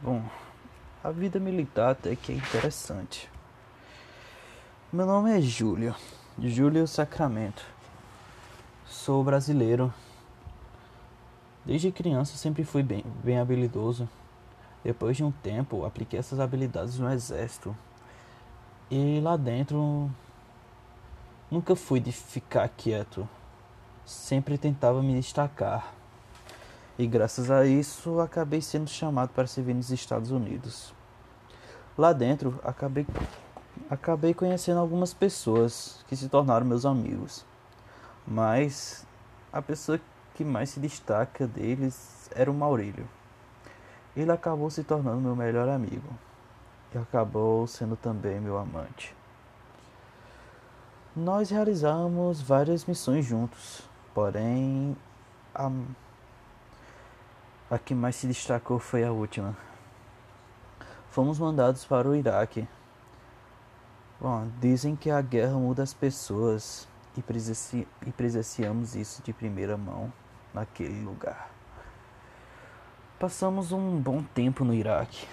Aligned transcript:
Bom, 0.00 0.22
a 1.02 1.10
vida 1.10 1.40
militar 1.40 1.90
até 1.90 2.14
que 2.14 2.30
é 2.30 2.36
interessante. 2.36 3.28
Meu 4.92 5.04
nome 5.04 5.36
é 5.36 5.40
Júlio, 5.40 5.92
Júlio 6.38 6.86
Sacramento. 6.86 7.66
Sou 8.86 9.24
brasileiro. 9.24 9.92
Desde 11.66 11.90
criança 11.90 12.36
sempre 12.36 12.62
fui 12.62 12.84
bem, 12.84 13.04
bem 13.24 13.40
habilidoso. 13.40 14.08
Depois 14.84 15.16
de 15.16 15.24
um 15.24 15.32
tempo, 15.32 15.84
apliquei 15.84 16.20
essas 16.20 16.38
habilidades 16.38 16.96
no 17.00 17.10
exército. 17.10 17.76
E 18.88 19.18
lá 19.20 19.36
dentro 19.36 20.08
nunca 21.50 21.74
fui 21.74 21.98
de 21.98 22.12
ficar 22.12 22.68
quieto. 22.68 23.28
Sempre 24.06 24.56
tentava 24.56 25.02
me 25.02 25.14
destacar. 25.14 25.97
E 26.98 27.06
graças 27.06 27.48
a 27.48 27.64
isso 27.64 28.18
acabei 28.18 28.60
sendo 28.60 28.90
chamado 28.90 29.28
para 29.28 29.46
servir 29.46 29.72
nos 29.72 29.92
Estados 29.92 30.32
Unidos. 30.32 30.92
Lá 31.96 32.12
dentro 32.12 32.58
acabei, 32.64 33.06
acabei 33.88 34.34
conhecendo 34.34 34.80
algumas 34.80 35.14
pessoas 35.14 36.04
que 36.08 36.16
se 36.16 36.28
tornaram 36.28 36.66
meus 36.66 36.84
amigos. 36.84 37.46
Mas 38.26 39.06
a 39.52 39.62
pessoa 39.62 40.00
que 40.34 40.44
mais 40.44 40.70
se 40.70 40.80
destaca 40.80 41.46
deles 41.46 42.28
era 42.34 42.50
o 42.50 42.54
Maurílio. 42.54 43.08
Ele 44.16 44.32
acabou 44.32 44.68
se 44.68 44.82
tornando 44.82 45.20
meu 45.20 45.36
melhor 45.36 45.68
amigo 45.68 46.08
e 46.92 46.98
acabou 46.98 47.64
sendo 47.68 47.94
também 47.94 48.40
meu 48.40 48.58
amante. 48.58 49.14
Nós 51.14 51.50
realizamos 51.50 52.42
várias 52.42 52.84
missões 52.84 53.24
juntos, 53.24 53.88
porém 54.12 54.96
a 55.54 55.70
a 57.70 57.78
que 57.78 57.94
mais 57.94 58.16
se 58.16 58.26
destacou 58.26 58.78
foi 58.78 59.04
a 59.04 59.12
última. 59.12 59.56
Fomos 61.10 61.38
mandados 61.38 61.84
para 61.84 62.08
o 62.08 62.14
Iraque. 62.14 62.66
Bom, 64.20 64.48
dizem 64.60 64.96
que 64.96 65.10
a 65.10 65.20
guerra 65.20 65.54
muda 65.54 65.82
as 65.82 65.92
pessoas 65.92 66.88
e, 67.16 67.22
presenci 67.22 67.86
e 68.06 68.10
presenciamos 68.10 68.94
isso 68.94 69.22
de 69.22 69.32
primeira 69.32 69.76
mão 69.76 70.12
naquele 70.52 71.02
lugar. 71.04 71.50
Passamos 73.18 73.72
um 73.72 74.00
bom 74.00 74.22
tempo 74.22 74.64
no 74.64 74.72
Iraque 74.72 75.26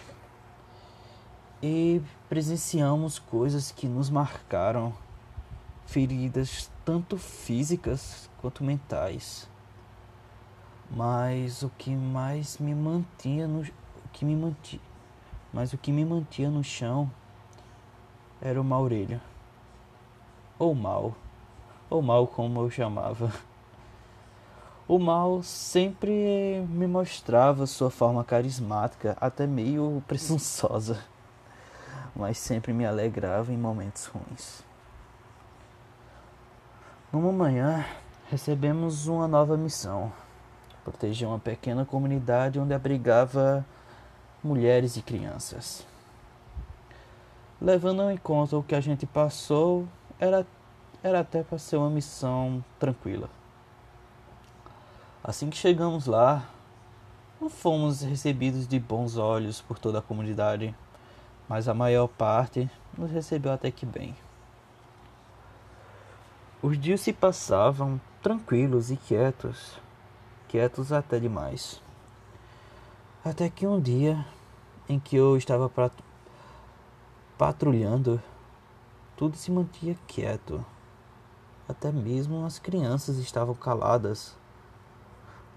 e 1.62 2.02
presenciamos 2.28 3.18
coisas 3.18 3.72
que 3.72 3.88
nos 3.88 4.10
marcaram, 4.10 4.94
feridas 5.86 6.70
tanto 6.84 7.18
físicas 7.18 8.30
quanto 8.42 8.64
mentais. 8.64 9.48
Mas 10.90 11.64
o 11.64 11.70
que 11.78 11.92
mais 11.92 12.58
me 12.58 12.74
mantinha 12.76 13.48
no 13.48 13.62
o 13.62 14.10
que 14.14 14.24
me 14.24 14.36
mantinha, 14.36 14.82
mas 15.52 15.74
o 15.74 15.78
que 15.78 15.92
me 15.92 16.06
mantinha 16.06 16.50
no 16.50 16.64
chão 16.64 17.12
era 18.42 18.60
o 18.62 18.64
Maurelho. 18.64 19.20
Ou 20.58 20.74
mal, 20.74 21.14
ou 21.90 22.02
mal 22.02 22.28
como 22.28 22.62
eu 22.62 22.70
chamava. 22.70 23.32
O 24.88 25.00
mal 25.00 25.42
sempre 25.42 26.64
me 26.70 26.86
mostrava 26.86 27.66
sua 27.66 27.90
forma 27.90 28.24
carismática, 28.24 29.18
até 29.20 29.48
meio 29.48 30.04
presunçosa, 30.08 31.04
mas 32.16 32.38
sempre 32.38 32.72
me 32.72 32.86
alegrava 32.86 33.52
em 33.52 33.58
momentos 33.58 34.06
ruins. 34.06 34.64
Numa 37.12 37.32
manhã, 37.32 37.84
recebemos 38.30 39.08
uma 39.08 39.28
nova 39.28 39.58
missão 39.58 40.14
proteger 40.86 41.28
uma 41.28 41.40
pequena 41.40 41.84
comunidade 41.84 42.60
onde 42.60 42.74
abrigava 42.74 43.66
mulheres 44.44 44.96
e 44.96 45.02
crianças. 45.02 45.84
Levando 47.60 48.10
em 48.12 48.18
conta 48.18 48.56
o 48.56 48.62
que 48.62 48.76
a 48.76 48.80
gente 48.80 49.08
passou, 49.08 49.88
era, 50.20 50.46
era 51.02 51.22
até 51.22 51.42
para 51.42 51.58
ser 51.58 51.78
uma 51.78 51.90
missão 51.90 52.64
tranquila. 52.80 53.28
Assim 55.24 55.50
que 55.50 55.58
chegamos 55.58 56.06
lá, 56.06 56.48
não 57.42 57.50
fomos 57.50 58.02
recebidos 58.02 58.68
de 58.68 58.80
bons 58.80 59.18
olhos 59.18 59.60
por 59.60 59.80
toda 59.80 59.98
a 59.98 60.04
comunidade, 60.04 60.76
mas 61.50 61.68
a 61.68 61.74
maior 61.74 62.08
parte 62.08 62.70
nos 62.96 63.10
recebeu 63.10 63.52
até 63.52 63.72
que 63.72 63.88
bem. 63.88 64.16
Os 66.62 66.78
dias 66.80 67.02
se 67.02 67.12
passavam 67.12 68.00
tranquilos 68.22 68.92
e 68.92 68.98
quietos, 68.98 69.80
quietos 70.56 70.94
até 70.94 71.20
demais. 71.20 71.82
Até 73.26 73.50
que 73.50 73.68
um 73.68 73.78
dia 73.78 74.26
em 74.88 74.98
que 74.98 75.18
eu 75.18 75.36
estava 75.36 75.70
patrulhando, 77.38 78.22
tudo 79.18 79.36
se 79.36 79.52
mantinha 79.52 79.98
quieto. 80.08 80.66
Até 81.68 81.92
mesmo 81.92 82.46
as 82.46 82.58
crianças 82.58 83.18
estavam 83.18 83.54
caladas. 83.54 84.34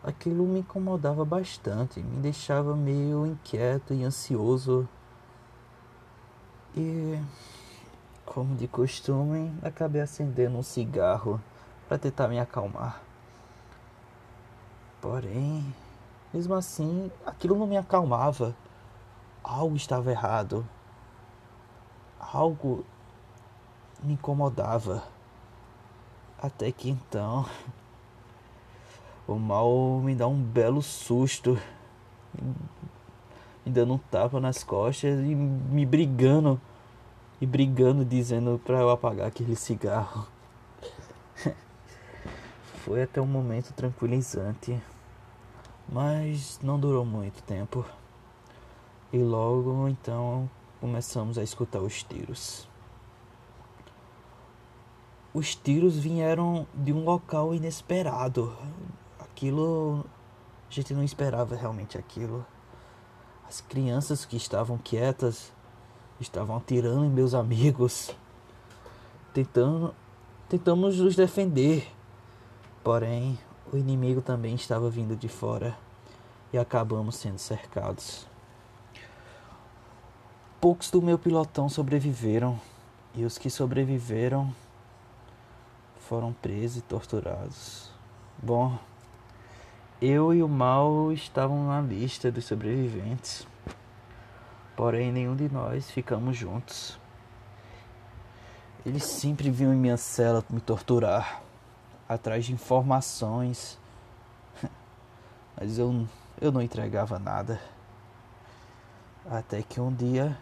Aquilo 0.03 0.45
me 0.45 0.59
incomodava 0.61 1.25
bastante, 1.25 2.01
me 2.01 2.21
deixava 2.21 2.75
meio 2.75 3.25
inquieto 3.25 3.95
e 3.95 4.03
ansioso. 4.03 4.89
E, 6.77 7.23
como 8.27 8.57
de 8.57 8.67
costume, 8.67 9.53
acabei 9.63 10.01
acendendo 10.01 10.59
um 10.59 10.63
cigarro 10.65 11.41
para 11.87 11.99
tentar 11.99 12.27
me 12.27 12.41
acalmar. 12.41 13.08
Porém, 15.01 15.65
mesmo 16.33 16.55
assim, 16.55 17.11
aquilo 17.25 17.57
não 17.57 17.67
me 17.67 17.77
acalmava. 17.77 18.55
Algo 19.43 19.77
estava 19.77 20.11
errado. 20.11 20.67
Algo 22.19 22.85
me 24.03 24.15
incomodava. 24.15 25.03
Até 26.41 26.71
que 26.71 26.89
então, 26.89 27.47
o 29.27 29.35
mal 29.35 30.01
me 30.01 30.15
dá 30.15 30.27
um 30.27 30.41
belo 30.41 30.81
susto, 30.81 31.59
me 33.65 33.73
dando 33.73 33.95
um 33.95 33.99
tapa 33.99 34.39
nas 34.41 34.63
costas 34.63 35.19
e 35.21 35.35
me 35.35 35.85
brigando, 35.85 36.61
e 37.41 37.47
brigando, 37.47 38.05
dizendo 38.05 38.61
para 38.65 38.79
eu 38.79 38.91
apagar 38.91 39.27
aquele 39.27 39.57
cigarro. 39.57 40.27
Foi 42.85 43.03
até 43.03 43.21
um 43.21 43.27
momento 43.27 43.73
tranquilizante, 43.73 44.81
mas 45.89 46.61
não 46.63 46.79
durou 46.79 47.05
muito 47.05 47.43
tempo. 47.43 47.85
E 49.13 49.19
logo 49.19 49.89
então 49.89 50.49
começamos 50.81 51.39
a 51.39 51.43
escutar 51.43 51.81
os 51.81 52.03
tiros. 52.03 52.69
Os 55.35 55.55
tiros 55.55 55.99
vieram 55.99 56.67
de 56.73 56.93
um 56.93 57.05
local 57.05 57.55
inesperado. 57.55 58.57
Aquilo 59.19 60.05
a 60.71 60.73
gente 60.73 60.95
não 60.95 61.03
esperava 61.03 61.57
realmente 61.57 61.99
aquilo. 61.99 62.47
As 63.49 63.61
crianças 63.61 64.25
que 64.25 64.37
estavam 64.37 64.79
quietas 64.79 65.53
estavam 66.21 66.57
atirando 66.57 67.05
em 67.05 67.11
meus 67.11 67.35
amigos, 67.35 68.15
tentando 69.33 69.95
tentamos 70.49 70.99
nos 70.99 71.17
defender 71.17 71.98
Porém, 72.89 73.39
o 73.71 73.77
inimigo 73.77 74.23
também 74.23 74.55
estava 74.55 74.89
vindo 74.89 75.15
de 75.15 75.29
fora 75.29 75.77
e 76.51 76.57
acabamos 76.57 77.17
sendo 77.17 77.37
cercados. 77.37 78.27
Poucos 80.59 80.91
do 80.91 81.03
meu 81.03 81.19
pilotão 81.19 81.69
sobreviveram 81.69 82.59
e 83.15 83.27
os 83.27 83.37
que 83.37 83.51
sobreviveram 83.51 84.55
foram 85.99 86.33
presos 86.33 86.79
e 86.79 86.81
torturados. 86.81 87.91
Bom, 88.43 88.79
eu 90.01 90.33
e 90.33 90.43
o 90.43 90.49
mal 90.49 91.13
estavam 91.13 91.67
na 91.67 91.83
lista 91.83 92.33
dos 92.33 92.47
sobreviventes, 92.47 93.47
porém 94.75 95.13
nenhum 95.13 95.37
de 95.37 95.53
nós 95.53 95.91
ficamos 95.91 96.39
juntos. 96.39 96.99
Eles 98.87 99.05
sempre 99.05 99.51
vinham 99.51 99.75
em 99.75 99.77
minha 99.77 99.99
cela 99.99 100.43
me 100.49 100.59
torturar 100.59 101.47
atrás 102.09 102.47
de 102.47 102.53
informações. 102.53 103.79
Mas 105.61 105.79
eu, 105.79 106.07
eu 106.41 106.51
não 106.51 106.63
entregava 106.63 107.19
nada. 107.19 107.61
Até 109.31 109.63
que 109.63 109.81
um 109.81 109.93
dia 109.93 110.37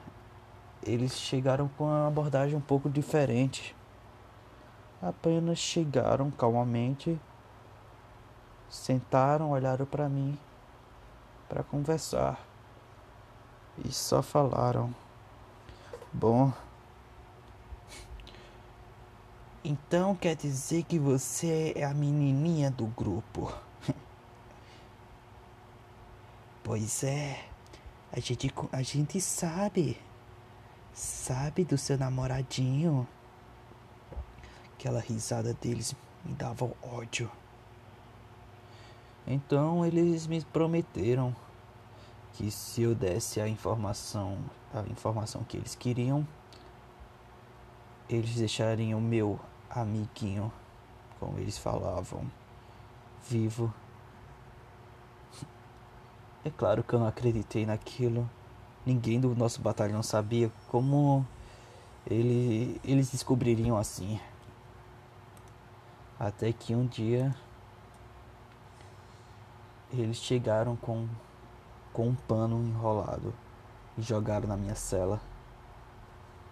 eles 0.83 1.19
chegaram 1.19 1.69
com 1.77 1.85
uma 1.85 2.07
abordagem 2.07 2.57
um 2.57 2.61
pouco 2.61 2.89
diferente. 2.89 3.75
Apenas 5.03 5.59
chegaram 5.59 6.31
calmamente, 6.31 7.21
sentaram, 8.69 9.51
olharam 9.51 9.85
para 9.85 10.09
mim 10.09 10.39
para 11.49 11.63
conversar 11.63 12.41
e 13.85 13.93
só 13.93 14.23
falaram: 14.23 14.95
Bom, 16.13 16.53
então 19.69 20.15
quer 20.15 20.37
dizer 20.37 20.85
que 20.85 20.97
você 20.97 21.73
é 21.75 21.85
a 21.85 21.93
menininha 21.93 22.71
do 22.71 22.87
grupo. 22.87 23.53
pois 26.63 27.03
é. 27.03 27.45
A 28.13 28.21
gente, 28.21 28.55
a 28.71 28.83
gente 28.83 29.21
sabe. 29.21 29.99
Sabe 30.93 31.65
do 31.65 31.77
seu 31.77 31.99
namoradinho. 31.99 33.09
Aquela 34.75 35.01
risada 35.01 35.53
deles 35.53 35.97
me 36.25 36.33
dava 36.35 36.73
ódio. 36.81 37.29
Então 39.27 39.85
eles 39.85 40.29
me 40.29 40.41
prometeram 40.45 41.35
que 42.35 42.53
se 42.53 42.83
eu 42.83 42.95
desse 42.95 43.41
a 43.41 43.49
informação, 43.49 44.39
a 44.73 44.83
informação 44.83 45.43
que 45.43 45.57
eles 45.57 45.75
queriam, 45.75 46.25
eles 48.09 48.37
deixariam 48.37 49.01
o 49.01 49.03
meu 49.03 49.41
amiguinho, 49.81 50.51
como 51.21 51.39
eles 51.39 51.59
falavam, 51.59 52.25
vivo. 53.29 53.73
É 56.45 56.51
claro 56.51 56.83
que 56.83 56.95
eu 56.95 56.99
não 56.99 57.07
acreditei 57.07 57.67
naquilo. 57.67 58.29
Ninguém 58.85 59.21
do 59.21 59.35
nosso 59.35 59.61
batalhão 59.61 60.03
sabia 60.03 60.51
como 60.69 61.27
ele, 62.07 62.81
eles 62.85 63.11
descobririam 63.11 63.77
assim. 63.77 64.21
Até 66.19 66.53
que 66.53 66.75
um 66.75 66.87
dia 66.87 67.35
eles 69.93 70.17
chegaram 70.17 70.77
com, 70.77 71.09
com 71.93 72.09
um 72.09 72.15
pano 72.15 72.63
enrolado 72.65 73.35
e 73.99 74.03
jogaram 74.03 74.49
na 74.49 74.57
minha 74.57 74.75
cela, 74.75 75.21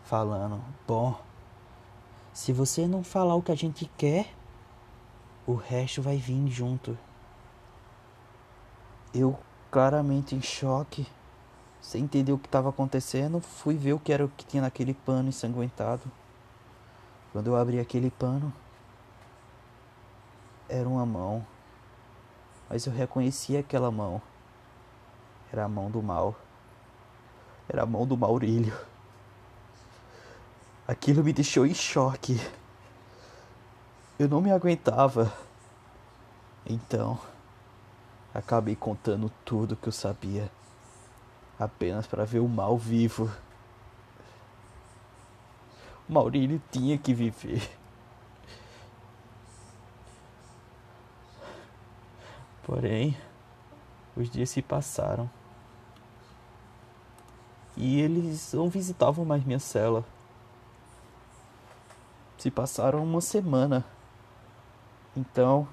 falando: 0.03 0.61
Bom, 0.87 1.17
se 2.35 2.53
você 2.53 2.89
não 2.89 3.05
falar 3.05 3.37
o 3.37 3.43
que 3.43 3.53
a 3.53 3.55
gente 3.55 3.89
quer, 3.97 4.35
o 5.47 5.55
resto 5.55 6.03
vai 6.03 6.17
vir 6.17 6.49
junto. 6.49 6.99
Eu, 9.15 9.39
claramente 9.71 10.35
em 10.35 10.43
choque, 10.43 11.07
sem 11.81 12.03
entender 12.03 12.33
o 12.33 12.39
que 12.39 12.49
estava 12.49 12.71
acontecendo, 12.71 13.41
fui 13.41 13.77
ver 13.77 13.93
o 13.93 14.01
que 14.01 14.13
era 14.13 14.25
o 14.25 14.29
que 14.29 14.45
tinha 14.45 14.63
naquele 14.63 14.95
pano 14.95 15.29
ensanguentado. 15.29 16.11
Quando 17.33 17.47
eu 17.47 17.57
abri 17.57 17.79
aquele 17.79 18.11
pano, 18.11 18.53
era 20.69 20.89
uma 20.89 21.07
mão. 21.07 21.47
Mas 22.69 22.85
eu 22.85 22.93
reconheci 22.93 23.57
aquela 23.57 23.93
mão. 23.93 24.21
Era 25.53 25.67
a 25.67 25.69
mão 25.69 25.89
do 25.89 26.03
mal. 26.03 26.35
Era 27.69 27.85
a 27.85 27.87
mão 27.87 28.05
do 28.05 28.17
Maurílio. 28.17 28.77
Aquilo 30.87 31.25
me 31.25 31.33
deixou 31.33 31.65
em 31.65 31.73
choque. 31.73 32.39
Eu 34.19 34.29
não 34.29 34.41
me 34.41 34.53
aguentava. 34.53 35.33
Então, 36.67 37.19
acabei 38.35 38.77
contando 38.77 39.31
tudo 39.45 39.77
que 39.77 39.89
eu 39.89 39.93
sabia, 39.93 40.51
apenas 41.59 42.07
para 42.07 42.25
ver 42.25 42.41
o 42.41 42.49
mal 42.49 42.77
vivo. 42.77 43.31
O 46.09 46.13
Maurílio 46.13 46.61
tinha 46.71 46.99
que 46.99 47.15
viver. 47.15 47.63
Porém, 52.63 53.17
os 54.17 54.31
dias 54.31 54.51
se 54.51 54.61
passaram 54.63 55.31
e 57.77 58.01
eles 58.01 58.53
não 58.53 58.69
visitavam 58.69 59.25
mais 59.25 59.45
minha 59.45 59.59
cela. 59.59 60.05
Se 62.45 62.51
passaram 62.51 63.03
uma 63.03 63.23
semana. 63.23 63.83
Então, 65.17 65.67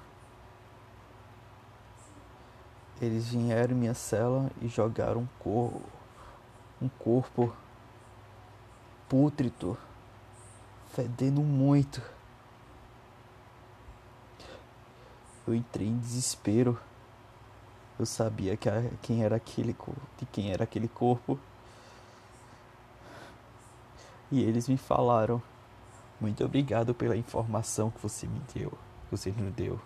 eles 2.98 3.28
vieram 3.28 3.74
em 3.74 3.78
minha 3.78 3.92
cela 3.92 4.50
e 4.62 4.68
jogaram 4.68 5.20
um, 5.20 5.28
cor 5.38 5.82
um 6.80 6.88
corpo 6.88 7.54
pútrido, 9.06 9.76
fedendo 10.94 11.42
muito. 11.42 12.00
Eu 15.46 15.54
entrei 15.54 15.88
em 15.88 15.98
desespero. 15.98 16.80
Eu 17.98 18.06
sabia 18.06 18.56
que 18.56 18.70
a, 18.70 18.82
quem 19.02 19.22
era 19.22 19.36
aquele 19.36 19.76
de 20.18 20.24
quem 20.24 20.50
era 20.50 20.64
aquele 20.64 20.88
corpo. 20.88 21.38
E 24.30 24.42
eles 24.42 24.66
me 24.68 24.78
falaram 24.78 25.42
muito 26.22 26.44
obrigado 26.44 26.94
pela 26.94 27.16
informação 27.16 27.90
que 27.90 28.00
você 28.00 28.28
me 28.28 28.40
deu. 28.54 28.72
Você 29.10 29.32
me 29.32 29.50
deu. 29.50 29.80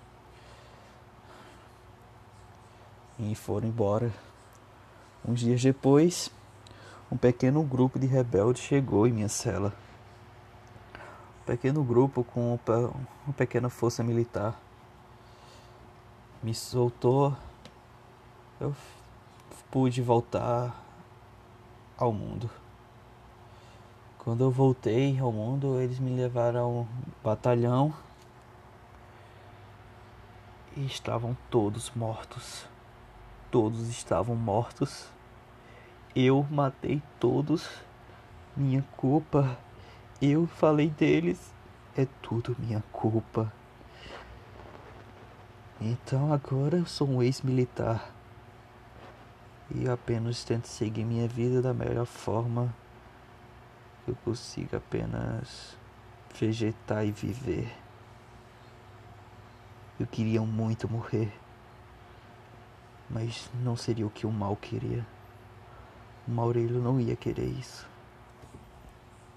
E 3.18 3.34
foram 3.34 3.66
embora. 3.66 4.12
Uns 5.26 5.40
dias 5.40 5.62
depois, 5.62 6.30
um 7.10 7.16
pequeno 7.16 7.62
grupo 7.62 7.98
de 7.98 8.06
rebeldes 8.06 8.62
chegou 8.62 9.06
em 9.06 9.12
minha 9.12 9.30
cela. 9.30 9.72
Um 11.40 11.46
pequeno 11.46 11.82
grupo 11.82 12.22
com 12.22 12.58
uma 12.66 13.32
pequena 13.34 13.70
força 13.70 14.04
militar. 14.04 14.60
Me 16.42 16.54
soltou. 16.54 17.34
Eu 18.60 18.76
pude 19.70 20.02
voltar 20.02 20.84
ao 21.96 22.12
mundo. 22.12 22.50
Quando 24.26 24.42
eu 24.42 24.50
voltei 24.50 25.20
ao 25.20 25.30
mundo, 25.30 25.80
eles 25.80 26.00
me 26.00 26.10
levaram 26.10 26.60
ao 26.60 26.88
batalhão 27.22 27.94
e 30.76 30.84
estavam 30.84 31.36
todos 31.48 31.92
mortos. 31.94 32.66
Todos 33.52 33.86
estavam 33.86 34.34
mortos. 34.34 35.08
Eu 36.12 36.44
matei 36.50 37.00
todos. 37.20 37.70
Minha 38.56 38.84
culpa. 38.96 39.56
Eu 40.20 40.48
falei 40.48 40.90
deles. 40.90 41.54
É 41.96 42.04
tudo 42.20 42.56
minha 42.58 42.82
culpa. 42.90 43.52
Então 45.80 46.32
agora 46.32 46.78
eu 46.78 46.86
sou 46.86 47.08
um 47.08 47.22
ex-militar. 47.22 48.10
E 49.72 49.88
apenas 49.88 50.42
tento 50.42 50.66
seguir 50.66 51.04
minha 51.04 51.28
vida 51.28 51.62
da 51.62 51.72
melhor 51.72 52.06
forma 52.06 52.74
eu 54.06 54.14
consiga 54.24 54.76
apenas 54.76 55.76
vegetar 56.38 57.04
e 57.04 57.10
viver. 57.10 57.72
Eu 59.98 60.06
queria 60.06 60.40
muito 60.42 60.88
morrer, 60.88 61.32
mas 63.08 63.50
não 63.62 63.76
seria 63.76 64.06
o 64.06 64.10
que 64.10 64.26
o 64.26 64.30
mal 64.30 64.56
queria. 64.56 65.06
O 66.28 66.30
Maurílio 66.30 66.80
não 66.80 67.00
ia 67.00 67.16
querer 67.16 67.46
isso. 67.46 67.88